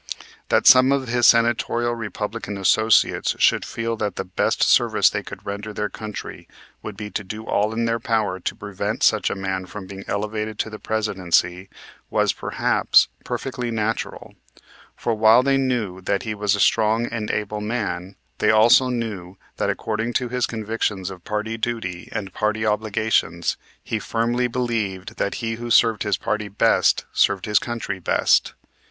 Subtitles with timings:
[0.49, 5.45] That some of his senatorial Republican associates should feel that the best service they could
[5.45, 6.47] render their country
[6.81, 10.03] would be to do all in their power to prevent such a man from being
[10.07, 11.69] elevated to the Presidency
[12.09, 14.33] was, perhaps, perfectly natural:
[14.95, 19.37] for while they knew that he was a strong and able man, they also knew
[19.57, 25.35] that, according to his convictions of party duty and party obligations, he firmly believed that
[25.45, 28.55] he who served his party best served his country best.